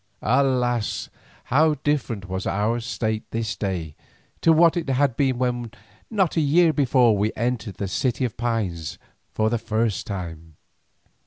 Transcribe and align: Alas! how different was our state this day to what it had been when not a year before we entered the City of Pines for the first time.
Alas! 0.23 1.09
how 1.43 1.75
different 1.83 2.27
was 2.27 2.47
our 2.47 2.79
state 2.79 3.21
this 3.29 3.55
day 3.55 3.93
to 4.41 4.51
what 4.51 4.75
it 4.75 4.89
had 4.89 5.15
been 5.15 5.37
when 5.37 5.69
not 6.09 6.35
a 6.35 6.41
year 6.41 6.73
before 6.73 7.15
we 7.15 7.31
entered 7.35 7.75
the 7.75 7.87
City 7.87 8.25
of 8.25 8.35
Pines 8.35 8.97
for 9.31 9.51
the 9.51 9.59
first 9.59 10.07
time. 10.07 10.55